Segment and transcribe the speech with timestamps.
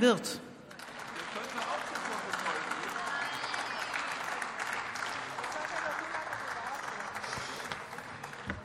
[0.00, 0.47] sein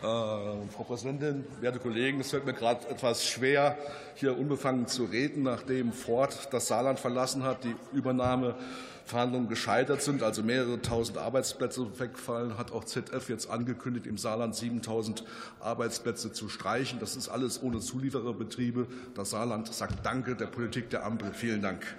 [0.04, 3.78] Frau Präsidentin, werte Kollegen, es fällt mir gerade etwas schwer,
[4.16, 10.44] hier unbefangen zu reden, nachdem Ford das Saarland verlassen hat, die Übernahmeverhandlungen gescheitert sind, also
[10.44, 15.24] mehrere tausend Arbeitsplätze wegfallen, hat auch ZF jetzt angekündigt, im Saarland 7000
[15.62, 17.00] Arbeitsplätze zu streichen.
[17.00, 18.88] Das ist alles ohne Zuliefererbetriebe.
[19.16, 21.32] Das Saarland sagt Danke der Politik der Ampel.
[21.34, 21.96] Vielen Dank.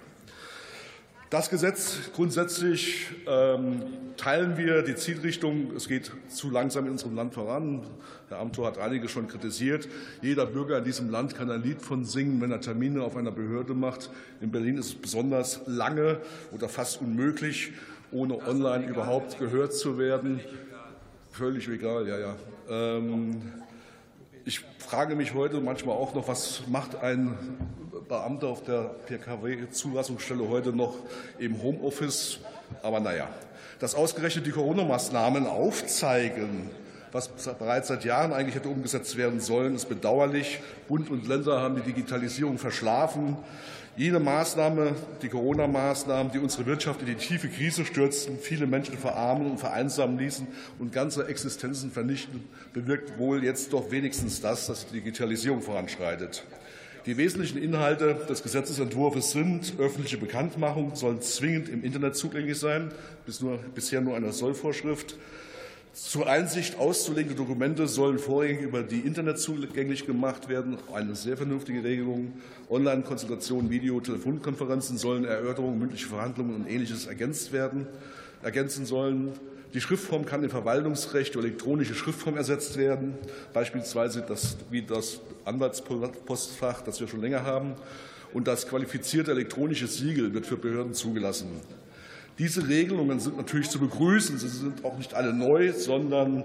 [1.31, 3.81] Das Gesetz grundsätzlich ähm,
[4.15, 5.75] teilen wir die Zielrichtung.
[5.75, 7.81] Es geht zu langsam in unserem Land voran.
[8.29, 9.87] Herr Amthor hat einige schon kritisiert.
[10.21, 13.31] Jeder Bürger in diesem Land kann ein Lied von singen, wenn er Termine auf einer
[13.31, 14.11] Behörde macht.
[14.39, 16.19] In Berlin ist es besonders lange
[16.51, 17.73] oder fast unmöglich,
[18.11, 20.39] ohne online überhaupt gehört zu werden.
[21.31, 22.35] Völlig egal, ja, ja.
[22.69, 23.41] Ähm,
[24.45, 27.35] ich frage mich heute manchmal auch noch, was macht ein
[28.07, 30.93] Beamter auf der PKW-Zulassungsstelle heute noch
[31.39, 32.39] im Homeoffice.
[32.83, 33.27] Aber naja,
[33.79, 36.69] dass ausgerechnet die Corona-Maßnahmen aufzeigen,
[37.15, 40.59] was bereits seit Jahren eigentlich hätte umgesetzt werden sollen, ist bedauerlich.
[40.89, 43.37] Bund und Länder haben die Digitalisierung verschlafen.
[43.95, 49.49] Jede Maßnahme, die Corona-Maßnahmen, die unsere Wirtschaft in die tiefe Krise stürzten, viele Menschen verarmen
[49.49, 50.45] und vereinsamen ließen
[50.77, 52.43] und ganze Existenzen vernichten,
[52.73, 56.43] bewirkt wohl jetzt doch wenigstens das, dass die Digitalisierung voranschreitet.
[57.05, 62.91] Die wesentlichen Inhalte des Gesetzentwurfs sind öffentliche Bekanntmachung soll zwingend im Internet zugänglich sein,
[63.73, 65.15] bisher nur eine Sollvorschrift.
[65.95, 70.77] Zur Einsicht auszulegende Dokumente sollen vorrangig über die Internet zugänglich gemacht werden.
[70.93, 72.33] Eine sehr vernünftige Regelung.
[72.69, 77.87] Online-Konsultationen, Video, Telefonkonferenzen sollen Erörterungen, mündliche Verhandlungen und Ähnliches ergänzt werden,
[78.43, 79.31] ergänzen sollen.
[79.73, 83.13] Die Schriftform kann im Verwaltungsrecht durch elektronische Schriftform ersetzt werden,
[83.53, 87.71] beispielsweise das, wie das Anwaltspostfach, das wir schon länger haben.
[88.33, 91.47] Und das qualifizierte elektronische Siegel wird für Behörden zugelassen.
[92.37, 94.37] Diese Regelungen sind natürlich zu begrüßen.
[94.37, 96.43] Sie sind auch nicht alle neu, sondern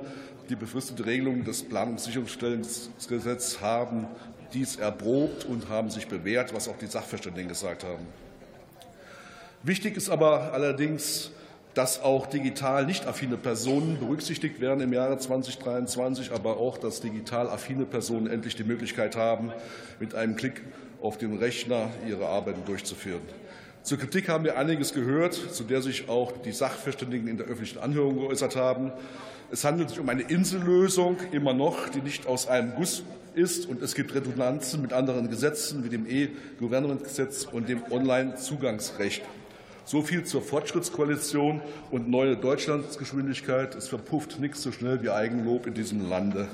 [0.48, 4.06] die befristete Regelungen des Planungssicherungsstellungsgesetzes haben
[4.52, 8.06] dies erprobt und haben sich bewährt, was auch die Sachverständigen gesagt haben.
[9.62, 11.30] Wichtig ist aber allerdings,
[11.74, 17.48] dass auch digital nicht affine Personen berücksichtigt werden im Jahre 2023, aber auch, dass digital
[17.48, 19.52] affine Personen endlich die Möglichkeit haben,
[20.00, 20.62] mit einem Klick
[21.00, 23.22] auf den Rechner ihre Arbeiten durchzuführen.
[23.82, 27.78] Zur Kritik haben wir einiges gehört, zu der sich auch die Sachverständigen in der öffentlichen
[27.78, 28.92] Anhörung geäußert haben.
[29.50, 33.02] Es handelt sich um eine Insellösung, immer noch, die nicht aus einem Guss
[33.34, 33.66] ist.
[33.66, 39.22] Und es gibt Redundanzen mit anderen Gesetzen, wie dem E-Government-Gesetz und dem Online-Zugangsrecht.
[39.86, 43.74] So viel zur Fortschrittskoalition und neue Deutschlandsgeschwindigkeit.
[43.74, 46.48] Es verpufft nichts so schnell wie Eigenlob in diesem Lande.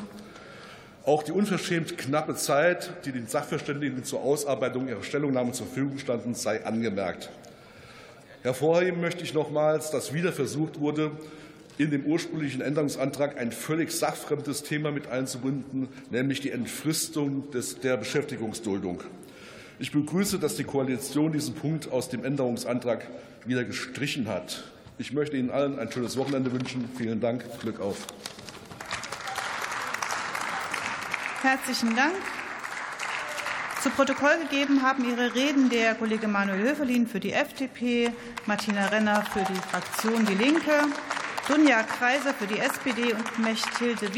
[1.07, 6.35] Auch die unverschämt knappe Zeit, die den Sachverständigen zur Ausarbeitung ihrer Stellungnahme zur Verfügung standen,
[6.35, 7.31] sei angemerkt.
[8.43, 11.13] Hervorheben möchte ich nochmals, dass wieder versucht wurde,
[11.79, 17.45] in dem ursprünglichen Änderungsantrag ein völlig sachfremdes Thema mit einzubinden, nämlich die Entfristung
[17.85, 19.05] der Beschäftigungsduldung.
[19.79, 23.07] Ich begrüße, dass die Koalition diesen Punkt aus dem Änderungsantrag
[23.45, 24.65] wieder gestrichen hat.
[24.99, 26.89] Ich möchte Ihnen allen ein schönes Wochenende wünschen.
[26.99, 27.45] Vielen Dank.
[27.61, 28.09] Glück auf.
[31.47, 32.17] Herzlichen Dank.
[33.81, 38.11] Zu Protokoll gegeben haben Ihre Reden der Kollege Manuel Höferlin für die FDP,
[38.47, 40.73] Martina Renner für die Fraktion Die Linke,
[41.47, 44.11] Dunja Kreiser für die SPD und Mechthilde